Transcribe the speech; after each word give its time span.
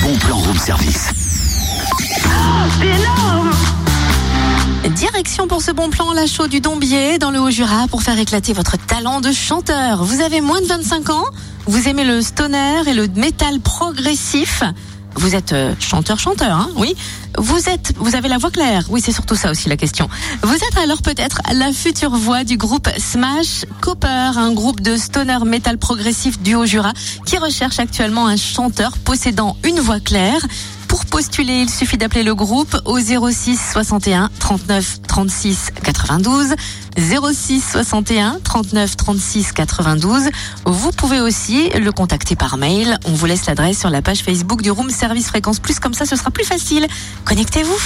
bon 0.00 0.16
plan 0.18 0.36
room 0.36 0.58
service. 0.58 1.10
C'est 2.78 2.86
énorme 2.86 3.50
Direction 4.94 5.48
pour 5.48 5.62
ce 5.62 5.72
bon 5.72 5.90
plan, 5.90 6.12
la 6.12 6.26
chaux 6.26 6.46
du 6.46 6.60
Dombier, 6.60 7.18
dans 7.18 7.30
le 7.30 7.40
Haut-Jura, 7.40 7.88
pour 7.88 8.02
faire 8.02 8.18
éclater 8.18 8.52
votre 8.52 8.76
talent 8.76 9.20
de 9.20 9.32
chanteur. 9.32 10.04
Vous 10.04 10.20
avez 10.20 10.40
moins 10.40 10.60
de 10.60 10.66
25 10.66 11.10
ans 11.10 11.24
Vous 11.66 11.88
aimez 11.88 12.04
le 12.04 12.22
stoner 12.22 12.82
et 12.86 12.94
le 12.94 13.08
métal 13.08 13.60
progressif 13.60 14.62
vous 15.16 15.34
êtes 15.34 15.54
chanteur-chanteur, 15.80 16.56
hein, 16.56 16.70
oui. 16.76 16.94
Vous 17.38 17.68
êtes, 17.68 17.92
vous 17.96 18.14
avez 18.14 18.28
la 18.28 18.38
voix 18.38 18.50
claire. 18.50 18.84
Oui, 18.90 19.00
c'est 19.04 19.12
surtout 19.12 19.34
ça 19.34 19.50
aussi 19.50 19.68
la 19.68 19.76
question. 19.76 20.08
Vous 20.42 20.54
êtes 20.54 20.78
alors 20.78 21.02
peut-être 21.02 21.40
la 21.52 21.72
future 21.72 22.10
voix 22.10 22.44
du 22.44 22.56
groupe 22.56 22.88
Smash 22.96 23.64
Copper, 23.80 24.08
un 24.36 24.52
groupe 24.52 24.80
de 24.80 24.96
stoner 24.96 25.38
metal 25.44 25.78
progressif 25.78 26.38
du 26.40 26.54
Haut-Jura 26.54 26.92
qui 27.26 27.36
recherche 27.38 27.78
actuellement 27.78 28.26
un 28.26 28.36
chanteur 28.36 28.98
possédant 28.98 29.56
une 29.64 29.80
voix 29.80 30.00
claire. 30.00 30.46
Postuler, 31.14 31.60
il 31.60 31.70
suffit 31.70 31.96
d'appeler 31.96 32.24
le 32.24 32.34
groupe 32.34 32.76
au 32.86 32.98
06 32.98 33.56
61 33.70 34.30
39 34.40 35.02
36 35.06 35.70
92. 35.80 36.56
06 36.96 37.62
61 37.70 38.40
39 38.42 38.96
36 38.96 39.52
92. 39.52 40.30
Vous 40.66 40.90
pouvez 40.90 41.20
aussi 41.20 41.70
le 41.70 41.92
contacter 41.92 42.34
par 42.34 42.56
mail. 42.56 42.98
On 43.04 43.12
vous 43.12 43.26
laisse 43.26 43.46
l'adresse 43.46 43.78
sur 43.78 43.90
la 43.90 44.02
page 44.02 44.24
Facebook 44.24 44.60
du 44.60 44.72
Room 44.72 44.90
Service 44.90 45.28
Fréquence 45.28 45.60
Plus. 45.60 45.78
Comme 45.78 45.94
ça, 45.94 46.04
ce 46.04 46.16
sera 46.16 46.32
plus 46.32 46.44
facile. 46.44 46.88
Connectez-vous. 47.24 47.78